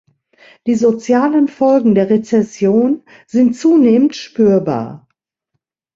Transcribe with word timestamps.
Die 0.65 0.73
sozialen 0.73 1.47
Folgen 1.47 1.93
der 1.93 2.09
Rezession 2.09 3.03
sind 3.27 3.55
zunehmend 3.55 4.15
spürbar. 4.15 5.07